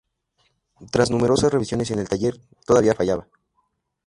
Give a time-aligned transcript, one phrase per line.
[0.89, 3.27] Tras numerosas revisiones en el taller, todavía fallaba.